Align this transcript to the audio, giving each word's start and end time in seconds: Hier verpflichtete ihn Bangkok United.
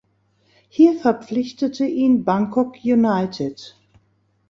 Hier 0.67 0.99
verpflichtete 0.99 1.85
ihn 1.85 2.23
Bangkok 2.23 2.77
United. 2.83 3.77